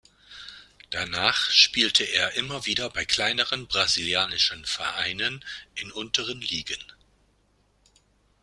[0.89, 6.83] Danach spielte er immer wieder bei kleineren brasilianischen Vereinen in unteren Ligen.